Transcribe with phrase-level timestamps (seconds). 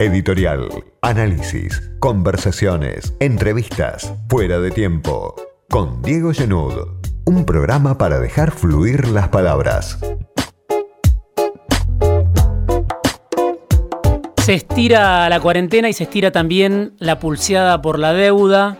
[0.00, 0.66] editorial,
[1.02, 5.34] análisis, conversaciones, entrevistas, fuera de tiempo.
[5.68, 6.72] Con Diego Genud,
[7.26, 9.98] un programa para dejar fluir las palabras.
[14.38, 18.78] Se estira la cuarentena y se estira también la pulseada por la deuda.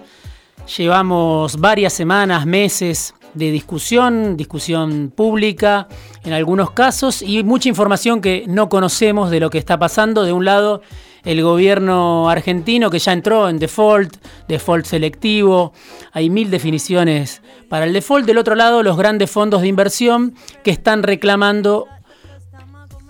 [0.74, 5.86] Llevamos varias semanas, meses de discusión, discusión pública
[6.24, 10.24] en algunos casos y mucha información que no conocemos de lo que está pasando.
[10.24, 10.80] De un lado,
[11.24, 14.16] el gobierno argentino que ya entró en default,
[14.48, 15.72] default selectivo,
[16.12, 18.26] hay mil definiciones para el default.
[18.26, 21.86] Del otro lado, los grandes fondos de inversión que están reclamando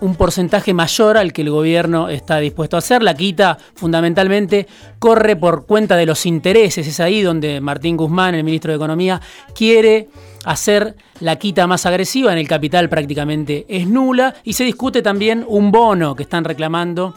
[0.01, 3.03] un porcentaje mayor al que el gobierno está dispuesto a hacer.
[3.03, 4.67] La quita fundamentalmente
[4.99, 6.87] corre por cuenta de los intereses.
[6.87, 9.21] Es ahí donde Martín Guzmán, el ministro de Economía,
[9.53, 10.09] quiere
[10.43, 12.31] hacer la quita más agresiva.
[12.31, 14.33] En el capital prácticamente es nula.
[14.43, 17.13] Y se discute también un bono que están reclamando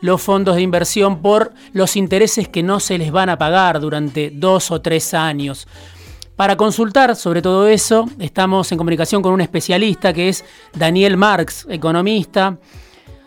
[0.00, 4.30] los fondos de inversión por los intereses que no se les van a pagar durante
[4.30, 5.66] dos o tres años.
[6.36, 11.66] Para consultar sobre todo eso, estamos en comunicación con un especialista que es Daniel Marx,
[11.70, 12.58] economista,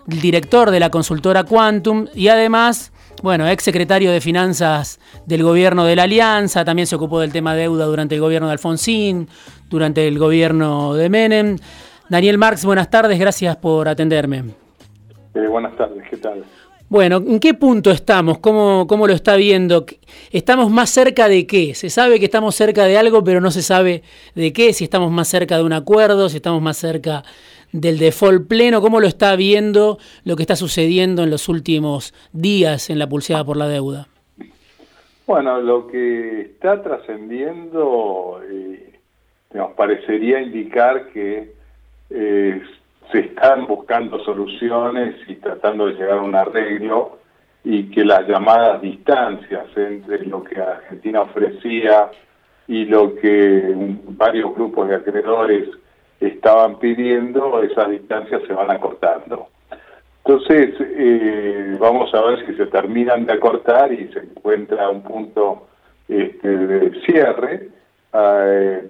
[0.06, 2.92] director de la consultora Quantum y además,
[3.23, 7.56] bueno, ex secretario de Finanzas del gobierno de la Alianza, también se ocupó del tema
[7.56, 9.28] deuda durante el gobierno de Alfonsín,
[9.70, 11.58] durante el gobierno de Menem.
[12.09, 14.44] Daniel Marx, buenas tardes, gracias por atenderme.
[15.34, 16.44] Eh, buenas tardes, ¿qué tal?
[16.90, 18.40] Bueno, ¿en qué punto estamos?
[18.40, 19.86] ¿Cómo, ¿Cómo lo está viendo?
[20.32, 21.76] ¿Estamos más cerca de qué?
[21.76, 24.02] Se sabe que estamos cerca de algo, pero no se sabe
[24.34, 27.22] de qué, si estamos más cerca de un acuerdo, si estamos más cerca
[27.72, 28.81] del default pleno.
[28.81, 33.44] ¿Cómo lo está viendo lo que está sucediendo en los últimos días en la pulseada
[33.44, 34.08] por la deuda?
[35.28, 39.00] Bueno, lo que está trascendiendo eh,
[39.53, 41.53] nos parecería indicar que
[42.09, 42.62] eh,
[43.12, 47.20] se están buscando soluciones y tratando de llegar a un arreglo
[47.64, 52.12] y que las llamadas distancias entre lo que Argentina ofrecía
[52.68, 53.74] y lo que
[54.09, 55.69] varios grupos de acreedores
[56.19, 59.48] estaban pidiendo, esas distancias se van acortando.
[60.24, 65.68] Entonces, eh, vamos a ver si se terminan de acortar y se encuentra un punto
[66.08, 67.69] este, de cierre.
[68.14, 68.90] Eh,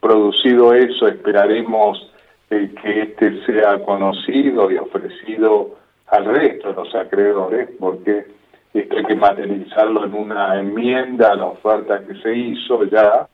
[0.00, 2.12] producido eso, esperaremos
[2.48, 5.76] que este sea conocido y ofrecido
[6.08, 8.26] al resto de los acreedores, porque
[8.72, 13.28] esto hay que materializarlo en una enmienda a la oferta que se hizo ya,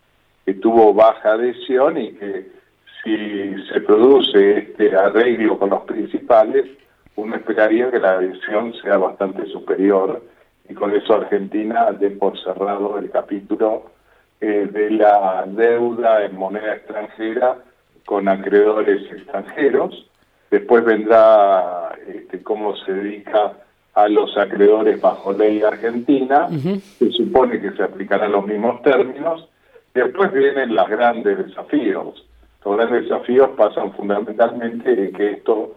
[0.44, 2.47] que tuvo baja adhesión y que
[3.03, 6.66] si se produce este arreglo con los principales,
[7.16, 10.22] uno esperaría que la adhesión sea bastante superior.
[10.69, 13.91] Y con eso Argentina dé por cerrado el capítulo
[14.41, 17.56] eh, de la deuda en moneda extranjera
[18.05, 20.06] con acreedores extranjeros.
[20.50, 23.53] Después vendrá este, cómo se dedica
[23.94, 26.49] a los acreedores bajo ley argentina.
[26.99, 29.49] Se supone que se aplicarán los mismos términos.
[29.94, 32.25] Después vienen los grandes desafíos.
[32.65, 35.77] Los grandes desafíos pasan fundamentalmente en que esto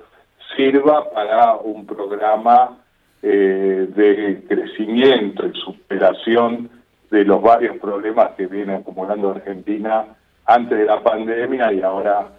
[0.55, 2.77] sirva para un programa
[3.21, 6.69] eh, de crecimiento y superación
[7.09, 10.05] de los varios problemas que viene acumulando Argentina
[10.45, 12.29] antes de la pandemia y ahora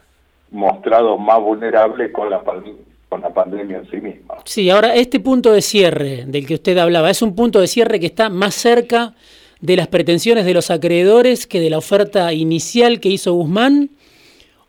[0.51, 2.43] mostrado más vulnerable con la,
[3.09, 4.37] con la pandemia en sí misma.
[4.45, 8.01] Sí, ahora este punto de cierre del que usted hablaba, ¿es un punto de cierre
[8.01, 9.15] que está más cerca
[9.61, 13.91] de las pretensiones de los acreedores que de la oferta inicial que hizo Guzmán?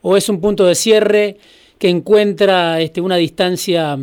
[0.02, 1.38] ¿O es un punto de cierre
[1.80, 3.98] que encuentra este, una distancia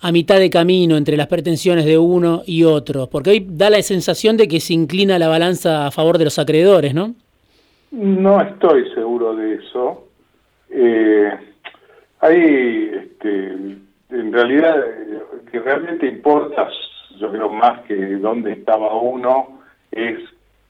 [0.00, 3.08] a mitad de camino entre las pretensiones de uno y otro?
[3.08, 6.38] Porque hoy da la sensación de que se inclina la balanza a favor de los
[6.38, 7.14] acreedores, ¿no?
[7.90, 10.08] No estoy seguro de eso.
[10.70, 11.32] Eh,
[12.20, 13.52] hay, este,
[14.10, 14.76] en realidad,
[15.50, 16.68] que realmente importa,
[17.18, 19.60] yo creo más que dónde estaba uno,
[19.90, 20.18] es,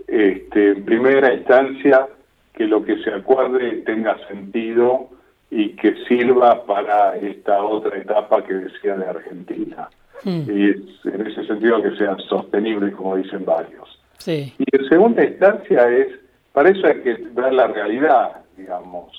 [0.07, 2.07] este, en primera instancia,
[2.55, 5.09] que lo que se acuerde tenga sentido
[5.51, 9.89] y que sirva para esta otra etapa que decía de Argentina.
[10.25, 10.43] Hmm.
[10.51, 10.71] Y
[11.09, 13.99] en ese sentido que sean sostenibles, como dicen varios.
[14.27, 16.09] Y en segunda instancia es
[16.59, 19.13] para eso hay que ver la realidad, digamos.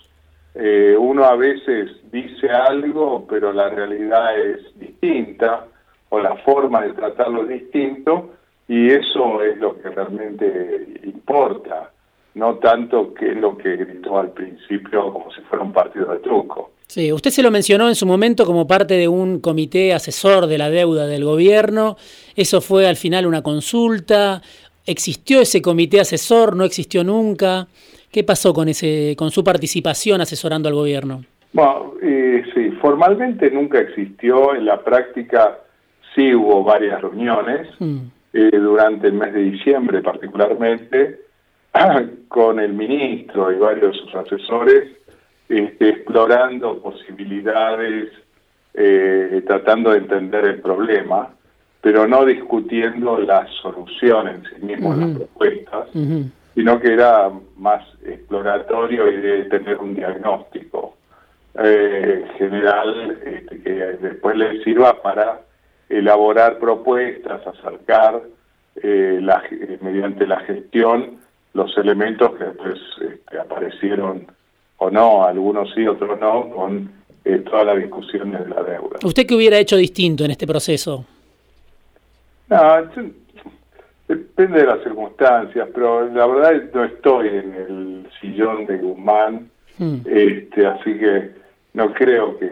[0.55, 5.65] Eh, uno a veces dice algo, pero la realidad es distinta,
[6.09, 8.31] o la forma de tratarlo es distinto,
[8.67, 11.91] y eso es lo que realmente importa,
[12.33, 16.71] no tanto que lo que gritó al principio como si fuera un partido de truco.
[16.87, 20.57] Sí, usted se lo mencionó en su momento como parte de un comité asesor de
[20.57, 21.95] la deuda del gobierno.
[22.35, 24.41] ¿Eso fue al final una consulta?
[24.89, 26.55] ¿Existió ese comité asesor?
[26.55, 27.67] ¿No existió nunca?
[28.11, 31.23] ¿Qué pasó con, ese, con su participación asesorando al gobierno?
[31.53, 35.59] Bueno, eh, sí, formalmente nunca existió, en la práctica
[36.15, 37.97] sí hubo varias reuniones mm.
[38.33, 41.19] eh, durante el mes de diciembre particularmente
[42.27, 44.85] con el ministro y varios de sus asesores
[45.49, 48.11] este, explorando posibilidades,
[48.73, 51.29] eh, tratando de entender el problema,
[51.81, 55.87] pero no discutiendo la solución en sí mismo, las propuestas,
[56.53, 60.95] sino que era más exploratorio y de tener un diagnóstico
[61.61, 65.41] eh, general este, que después le sirva para
[65.87, 68.21] elaborar propuestas, acercar
[68.81, 69.43] eh, la,
[69.81, 71.17] mediante la gestión
[71.53, 74.27] los elementos que después este, aparecieron
[74.77, 76.91] o no, algunos sí, otros no, con
[77.25, 78.99] eh, toda la discusión de la deuda.
[79.03, 81.05] ¿Usted qué hubiera hecho distinto en este proceso?
[82.49, 83.13] No,
[84.07, 89.97] depende de las circunstancias, pero la verdad no estoy en el sillón de Guzmán, hmm.
[90.05, 91.31] este, así que
[91.73, 92.45] no creo que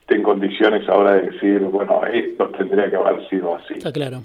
[0.00, 3.74] esté en condiciones ahora de decir, bueno, esto tendría que haber sido así.
[3.74, 4.22] Está claro.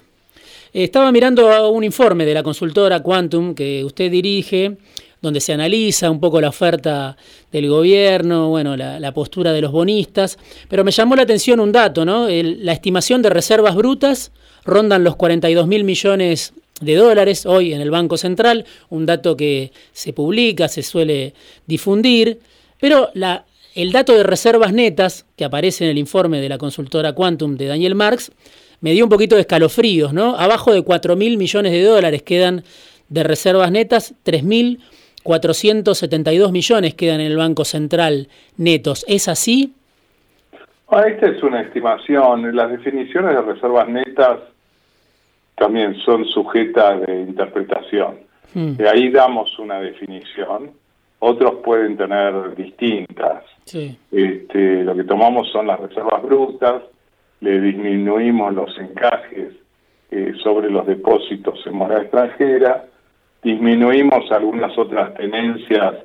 [0.71, 4.77] Estaba mirando un informe de la consultora Quantum que usted dirige,
[5.21, 7.17] donde se analiza un poco la oferta
[7.51, 10.37] del gobierno, bueno, la, postura de los bonistas,
[10.69, 12.27] pero me llamó la atención un dato, ¿no?
[12.29, 14.31] la estimación de reservas brutas
[14.65, 19.71] rondan los 42 mil millones de dólares hoy en el Banco Central, un dato que
[19.91, 21.33] se publica, se suele
[21.65, 22.39] difundir,
[22.79, 23.09] pero
[23.75, 27.67] el dato de reservas netas que aparece en el informe de la consultora Quantum de
[27.67, 28.31] Daniel Marx
[28.81, 30.37] me dio un poquito de escalofríos, ¿no?
[30.37, 32.63] Abajo de 4 mil millones de dólares quedan
[33.09, 34.79] de reservas netas, 3 mil
[35.29, 39.05] 472 millones quedan en el Banco Central netos.
[39.07, 39.75] ¿Es así?
[40.87, 42.55] Ah, esta es una estimación.
[42.55, 44.39] Las definiciones de reservas netas
[45.55, 48.21] también son sujetas de interpretación.
[48.55, 48.71] Hmm.
[48.71, 50.71] De ahí damos una definición.
[51.19, 53.43] Otros pueden tener distintas.
[54.11, 56.81] Este, lo que tomamos son las reservas brutas,
[57.41, 59.53] le disminuimos los encajes
[60.09, 62.88] eh, sobre los depósitos en moneda extranjera
[63.43, 65.95] disminuimos algunas otras tenencias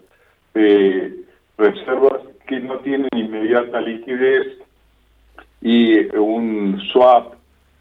[0.54, 1.25] de
[1.58, 4.58] reservas que no tienen inmediata liquidez
[5.60, 7.34] y un swap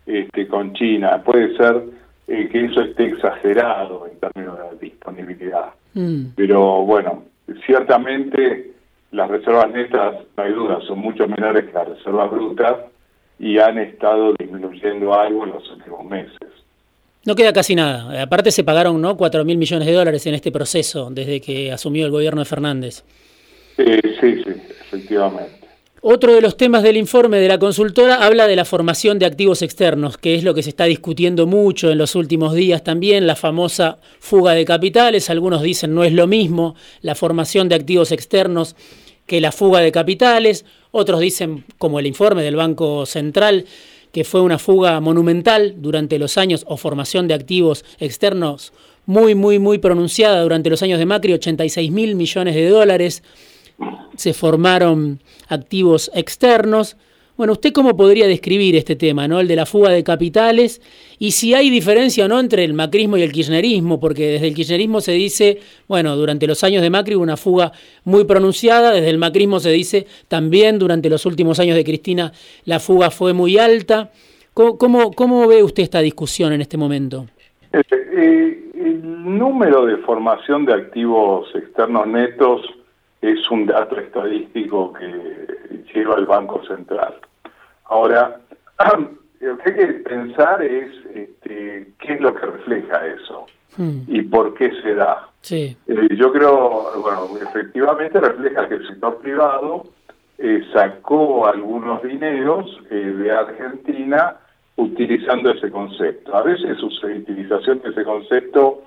[0.05, 1.21] este, con China.
[1.23, 1.83] Puede ser
[2.27, 5.71] eh, que eso esté exagerado en términos de disponibilidad.
[5.93, 6.27] Mm.
[6.35, 7.23] Pero bueno,
[7.65, 8.71] ciertamente
[9.11, 12.77] las reservas netas, no hay duda, son mucho menores que las reservas brutas
[13.37, 16.49] y han estado disminuyendo algo en los últimos meses.
[17.25, 18.21] No queda casi nada.
[18.21, 19.15] Aparte se pagaron ¿no?
[19.15, 23.03] 4 mil millones de dólares en este proceso desde que asumió el gobierno de Fernández.
[23.77, 23.85] sí,
[24.21, 24.43] sí,
[24.81, 25.63] efectivamente.
[26.05, 29.61] Otro de los temas del informe de la consultora habla de la formación de activos
[29.61, 33.37] externos, que es lo que se está discutiendo mucho en los últimos días también, la
[33.37, 35.29] famosa fuga de capitales.
[35.29, 38.75] Algunos dicen no es lo mismo la formación de activos externos
[39.25, 40.65] que la fuga de capitales.
[40.91, 43.63] Otros dicen, como el informe del Banco Central,
[44.13, 48.71] que fue una fuga monumental durante los años o formación de activos externos
[49.07, 53.23] muy, muy, muy pronunciada durante los años de Macri, 86 mil millones de dólares.
[54.15, 56.95] Se formaron activos externos
[57.35, 59.39] bueno, ¿usted cómo podría describir este tema, ¿no?
[59.39, 60.81] el de la fuga de capitales?
[61.17, 64.53] Y si hay diferencia o no entre el macrismo y el kirchnerismo, porque desde el
[64.53, 67.71] kirchnerismo se dice, bueno, durante los años de Macri hubo una fuga
[68.03, 72.31] muy pronunciada, desde el macrismo se dice también durante los últimos años de Cristina
[72.65, 74.11] la fuga fue muy alta.
[74.53, 77.25] ¿Cómo, ve usted esta discusión en este momento?
[77.71, 79.01] Eh, eh, el
[79.39, 82.61] número de formación de activos externos netos
[83.23, 87.15] es un dato estadístico que lleva el Banco Central.
[87.85, 88.37] Ahora,
[89.39, 93.45] lo que hay que pensar es este, qué es lo que refleja eso
[93.77, 94.01] hmm.
[94.07, 95.29] y por qué se da.
[95.39, 95.77] Sí.
[95.87, 99.85] Eh, yo creo, bueno, efectivamente refleja que el sector privado
[100.37, 104.35] eh, sacó algunos dineros eh, de Argentina
[104.75, 106.35] utilizando ese concepto.
[106.35, 108.83] A veces su utilización de ese concepto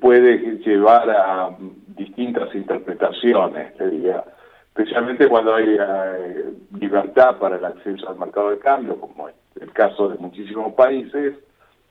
[0.00, 1.56] puede llevar a
[1.96, 4.24] distintas interpretaciones, te diría,
[4.68, 6.44] especialmente cuando hay eh,
[6.80, 11.34] libertad para el acceso al mercado de cambio, como es el caso de muchísimos países,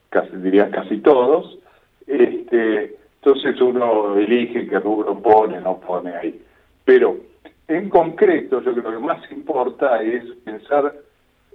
[0.10, 1.60] casi diría casi todos,
[2.08, 6.42] este, entonces uno elige qué rubro pone, no pone ahí.
[6.84, 7.18] Pero
[7.68, 10.94] en concreto, yo creo que más importa es pensar,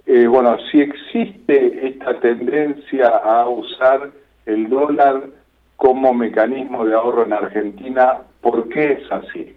[0.05, 4.09] eh, bueno, si existe esta tendencia a usar
[4.45, 5.23] el dólar
[5.77, 9.55] como mecanismo de ahorro en Argentina por qué es así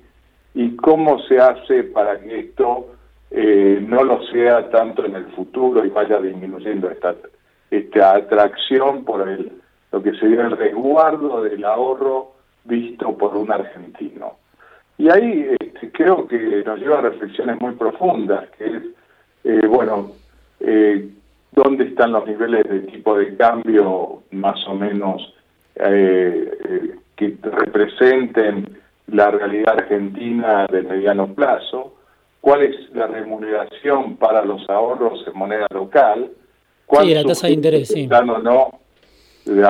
[0.55, 2.89] y cómo se hace para que esto
[3.31, 7.15] eh, no lo sea tanto en el futuro y vaya disminuyendo esta,
[8.15, 9.51] atracción por el,
[9.93, 12.33] lo que sería el resguardo del ahorro
[12.65, 14.37] visto por un argentino.
[14.99, 18.83] Y ahí este, creo que nos lleva a reflexiones muy profundas, que es,
[19.45, 20.11] eh, bueno,
[20.59, 21.09] eh,
[21.53, 25.35] dónde están los niveles de tipo de cambio más o menos
[25.83, 31.95] eh, eh, que representen la realidad argentina de mediano plazo,
[32.41, 36.31] cuál es la remuneración para los ahorros en moneda local,
[36.87, 38.09] cuál sí, la tasa de interés, sí.
[38.11, 38.81] o no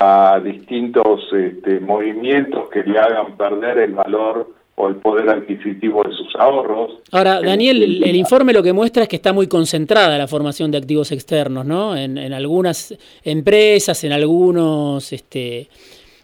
[0.00, 6.12] a distintos este, movimientos que le hagan perder el valor o el poder adquisitivo de
[6.12, 7.00] sus ahorros.
[7.12, 10.78] Ahora, Daniel, el, informe lo que muestra es que está muy concentrada la formación de
[10.78, 11.96] activos externos, ¿no?
[11.96, 15.68] En, en algunas empresas, en algunos, este,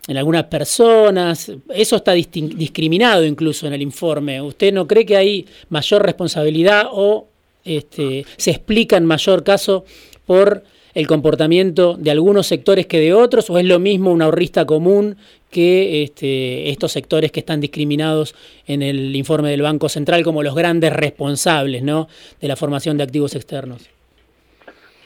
[0.06, 1.52] en algunas personas.
[1.74, 4.40] Eso está discriminado incluso en el informe.
[4.40, 7.26] ¿Usted no cree que hay mayor responsabilidad o
[7.64, 9.84] este, se explica en mayor caso
[10.24, 10.62] por
[10.94, 15.16] el comportamiento de algunos sectores que de otros, o es lo mismo un ahorrista común
[15.50, 18.34] que este, estos sectores que están discriminados
[18.66, 22.08] en el informe del Banco Central como los grandes responsables ¿no?
[22.40, 23.82] de la formación de activos externos?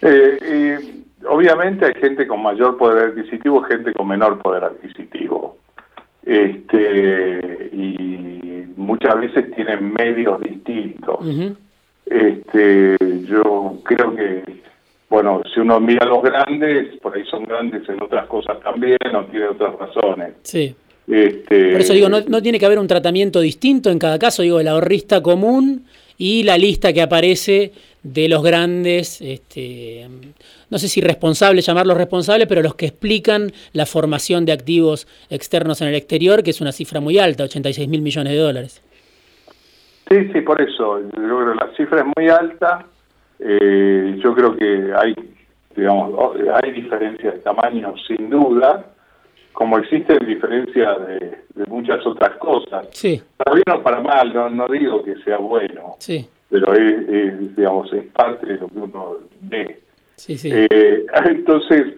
[0.03, 5.59] Eh, obviamente hay gente con mayor poder adquisitivo, gente con menor poder adquisitivo.
[6.25, 11.19] Este, y muchas veces tienen medios distintos.
[12.07, 12.97] este,
[13.27, 14.61] yo creo que
[15.11, 18.97] bueno, si uno mira a los grandes, por ahí son grandes en otras cosas también,
[19.13, 20.35] o tiene otras razones.
[20.43, 20.73] Sí.
[21.09, 24.43] Este, por eso digo, no, no, tiene que haber un tratamiento distinto en cada caso,
[24.43, 25.85] digo, el ahorrista común
[26.17, 30.09] y la lista que aparece de los grandes, este,
[30.71, 35.81] no sé si responsables, llamarlos responsables, pero los que explican la formación de activos externos
[35.83, 38.83] en el exterior, que es una cifra muy alta, 86 mil millones de dólares.
[40.09, 42.87] Sí, sí, por eso, yo creo que la cifra es muy alta
[43.43, 45.15] eh, yo creo que hay,
[45.75, 48.85] digamos, hay diferencias de tamaño sin duda,
[49.53, 52.89] como existen diferencias de, muchas otras cosas.
[52.93, 53.21] Sí.
[53.37, 56.29] Para bien o para mal, no, no digo que sea bueno, sí.
[56.51, 59.81] Pero es, digamos, es parte de lo que uno ve.
[60.17, 60.51] Sí, sí.
[60.53, 61.95] Eh, entonces,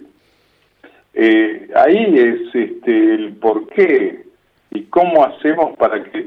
[1.14, 4.25] eh, ahí es este, el por qué
[4.71, 6.25] y cómo hacemos para que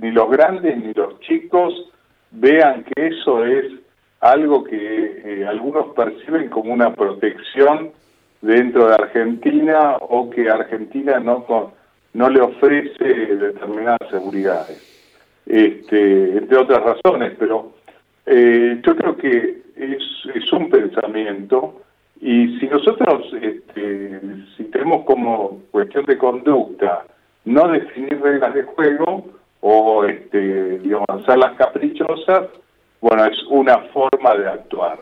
[0.00, 1.90] ni los grandes ni los chicos
[2.30, 3.66] vean que eso es
[4.20, 7.90] algo que eh, algunos perciben como una protección
[8.40, 11.44] dentro de Argentina o que Argentina no
[12.14, 14.91] no le ofrece determinadas seguridades,
[15.46, 17.72] este, entre otras razones, pero
[18.26, 20.02] eh, yo creo que es,
[20.34, 21.82] es, un pensamiento
[22.20, 24.20] y si nosotros, este,
[24.56, 27.04] si tenemos como cuestión de conducta
[27.44, 29.24] no definir reglas de juego
[29.60, 32.48] o este, digamos, hacerlas caprichosas,
[33.00, 35.00] bueno, es una forma de actuar.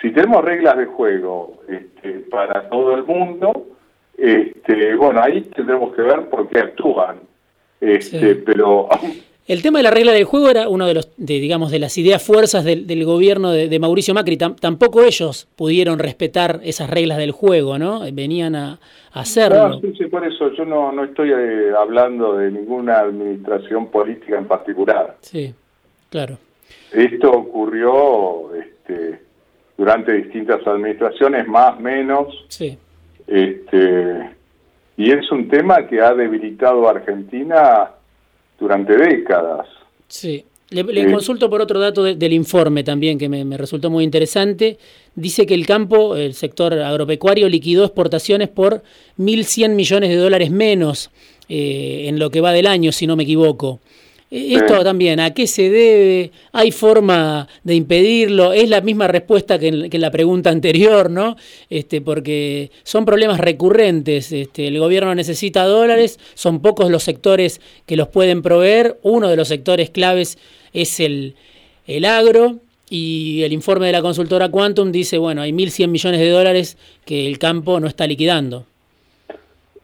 [0.00, 3.66] Si tenemos reglas de juego este, para todo el mundo,
[4.16, 7.20] este, bueno, ahí tendremos que ver por qué actúan.
[7.80, 8.88] Este, Pero
[9.50, 11.98] el tema de la regla del juego era uno de los, de, digamos, de las
[11.98, 14.36] ideas fuerzas del, gobierno de, Mauricio Macri.
[14.36, 18.02] tampoco ellos pudieron respetar esas reglas del juego, ¿no?
[18.12, 18.78] Venían a,
[19.12, 19.80] hacerlo.
[19.80, 24.46] sí, sí, por eso yo no, no estoy eh, hablando de ninguna administración política en
[24.46, 25.16] particular.
[25.22, 25.52] Sí,
[26.10, 26.38] claro.
[26.92, 29.18] Esto ocurrió este,
[29.76, 32.44] durante distintas administraciones, más menos.
[32.46, 32.78] Sí.
[33.26, 34.30] Este,
[34.96, 37.90] y es un tema que ha debilitado a Argentina
[38.60, 39.66] durante décadas.
[40.08, 40.44] Sí.
[40.70, 44.78] Le, consulto por otro dato del informe también que me, resultó muy interesante.
[45.16, 48.84] Dice que el campo, el sector agropecuario, liquidó exportaciones por
[49.18, 51.10] 1.100 millones de dólares menos
[51.48, 53.80] eh, en lo que va del año, si no me equivoco.
[54.30, 56.30] Eh, esto también, ¿a qué se debe?
[56.52, 58.52] ¿Hay forma de impedirlo?
[58.52, 61.36] Es la misma respuesta que en, la pregunta anterior, ¿no?
[61.68, 64.30] Este, porque son problemas recurrentes.
[64.30, 68.98] Este, el gobierno necesita dólares, son pocos los sectores que los pueden proveer.
[69.02, 70.38] Uno de los sectores claves
[70.72, 71.34] es el,
[71.86, 72.56] el agro.
[72.92, 77.28] Y el informe de la consultora Quantum dice, bueno, hay 1.100 millones de dólares que
[77.28, 78.64] el campo no está liquidando.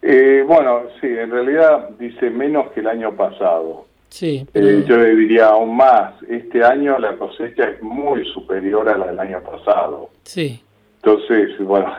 [0.02, 3.85] Eh, bueno, sí, en realidad dice menos que el año pasado.
[4.16, 8.96] Sí, eh, yo le diría aún más, este año la cosecha es muy superior a
[8.96, 10.08] la del año pasado.
[10.22, 10.58] Sí.
[11.02, 11.94] Entonces, bueno...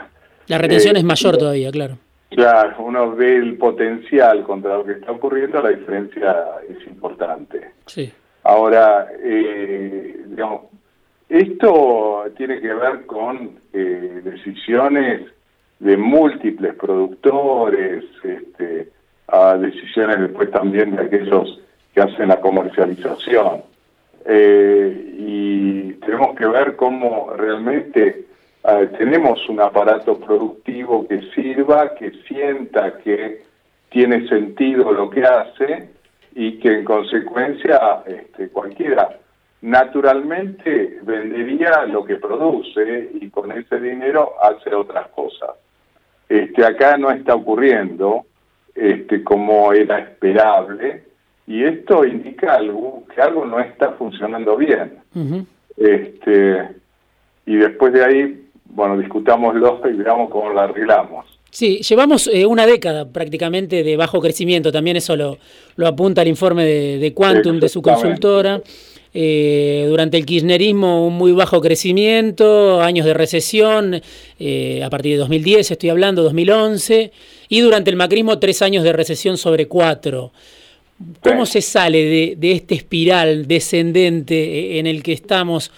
[0.47, 2.00] La retención es eh, mayor todavía, claro.
[2.31, 6.36] Claro, uno ve el potencial contra lo que está ocurriendo, la diferencia
[6.67, 7.74] es importante.
[7.86, 8.12] Sí.
[8.41, 10.62] Ahora, eh, digamos,
[11.29, 15.21] esto tiene que ver con decisiones
[15.77, 18.89] de múltiples productores, este,
[19.27, 21.59] a decisiones después también de aquellos
[21.98, 23.63] que hacen la comercialización.
[24.24, 28.25] Eh, y tenemos que ver cómo realmente
[28.63, 33.42] eh, tenemos un aparato productivo que sirva, que sienta que
[33.89, 35.89] tiene sentido lo que hace
[36.36, 39.18] y que en consecuencia este, cualquiera
[39.62, 45.50] naturalmente vendería lo que produce y con ese dinero hace otras cosas.
[46.30, 48.27] Este, acá no está ocurriendo
[48.75, 51.08] este, como era esperable
[51.48, 55.00] y esto indica algo, que algo no está funcionando bien.
[55.77, 56.70] este,
[57.46, 61.25] y después de ahí, bueno, discutámoslo y veamos cómo lo arreglamos.
[61.50, 65.38] Sí, llevamos eh, una década prácticamente de bajo crecimiento, también eso lo,
[65.77, 68.62] lo apunta el informe de, de Quantum, de su consultora.
[69.13, 74.00] Eh, durante el kirchnerismo un muy bajo crecimiento, años de recesión,
[74.38, 77.12] eh, a partir de 2010 estoy hablando, 2011,
[77.50, 80.34] y durante el macrismo tres años de recesión sobre cuatro.
[81.22, 85.72] ¿Cómo se sale de, de este espiral descendente en el que estamos?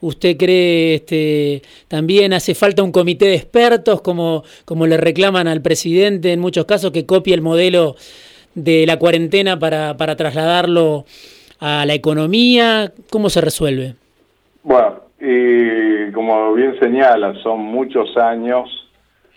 [0.00, 5.62] ¿Usted cree este, también hace falta un comité de expertos, como, como le reclaman al
[5.62, 7.96] presidente en muchos casos, que copie el modelo
[8.54, 11.06] de la cuarentena para, para trasladarlo
[11.58, 12.92] a la economía?
[13.10, 13.94] ¿Cómo se resuelve?
[14.62, 15.00] Bueno,
[16.12, 18.68] como bien señala, son muchos años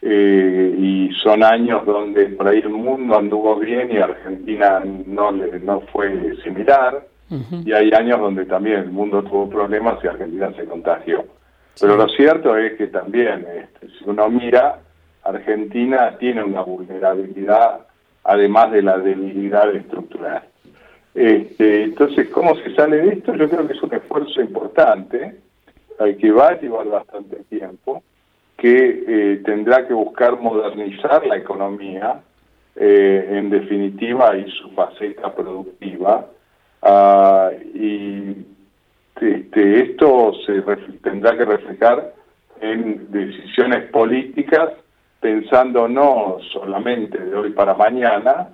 [0.02, 5.60] eh, y son años donde por ahí el mundo anduvo bien y Argentina no, le,
[5.60, 7.06] no fue similar.
[7.64, 11.26] Y hay años donde también el mundo tuvo problemas y Argentina se contagió.
[11.80, 14.80] Pero lo cierto es que también, este, si uno mira,
[15.24, 17.82] Argentina tiene una vulnerabilidad,
[18.24, 20.44] además de la debilidad estructural.
[21.14, 23.36] Este, entonces, ¿cómo se sale de esto?
[23.36, 25.36] Yo creo que es un esfuerzo importante,
[26.00, 28.04] al que va a llevar bastante tiempo,
[28.60, 32.22] que eh, tendrá que buscar modernizar la economía,
[32.76, 36.28] eh, en definitiva, y su faceta productiva,
[36.82, 38.36] Ah, y
[39.20, 40.62] este, esto se
[41.04, 42.14] tendrá que reflejar
[42.62, 44.72] en decisiones políticas
[45.20, 48.48] pensando no solamente de hoy para mañana,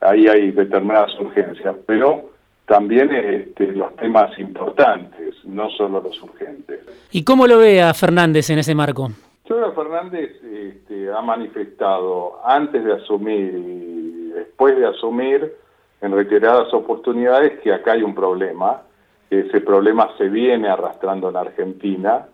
[0.00, 2.30] ahí hay determinadas urgencias, pero
[2.66, 6.80] también este, los temas importantes, no solo los urgentes.
[7.10, 9.10] ¿Y cómo lo ve a Fernández en ese marco?
[9.44, 15.52] Que Fernández este, ha manifestado antes de asumir y después de asumir
[16.00, 18.82] en reiteradas oportunidades que acá hay un problema,
[19.28, 22.26] que ese problema se viene arrastrando en Argentina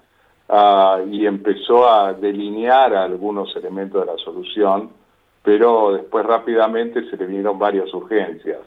[0.51, 4.90] ah, y empezó a delinear algunos elementos de la solución,
[5.42, 8.61] pero después rápidamente se le vinieron varias urgencias,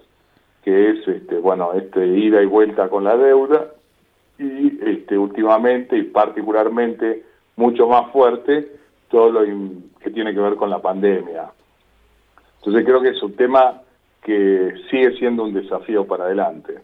[0.63, 3.67] que es este, bueno, este ida y vuelta con la deuda
[4.39, 8.71] y este últimamente y particularmente mucho más fuerte
[9.09, 9.41] todo lo
[9.99, 11.51] que tiene que ver con la pandemia.
[12.59, 13.81] Entonces creo que es un tema
[14.23, 16.75] que sigue siendo un desafío para adelante.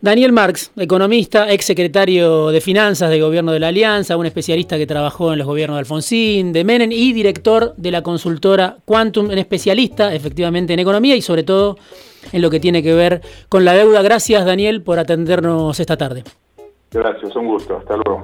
[0.00, 4.86] Daniel Marx, economista, ex secretario de Finanzas del Gobierno de la Alianza, un especialista que
[4.86, 9.38] trabajó en los gobiernos de Alfonsín, de Menem y director de la consultora Quantum, un
[9.38, 11.76] especialista efectivamente en economía y sobre todo
[12.30, 14.02] en lo que tiene que ver con la deuda.
[14.02, 16.24] Gracias Daniel por atendernos esta tarde.
[16.92, 17.78] Gracias, un gusto.
[17.78, 18.22] Hasta luego.